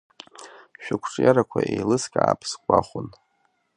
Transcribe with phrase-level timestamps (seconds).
[0.83, 3.07] Шәықәҿиарақәа еилыскаап сгәахәын.